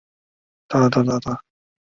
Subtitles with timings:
[0.03, 1.37] 以医院作为背景之喜剧片。